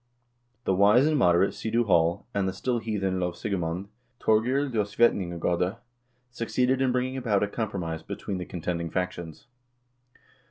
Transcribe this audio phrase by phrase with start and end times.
[0.63, 3.87] The wise and moderate Sidu Hall, and the still heathen lovsigemand,
[4.19, 5.75] Thorgeir Ljosvetninga gode,
[6.31, 9.45] succeeded in bringing about a compromise between the con tending factions.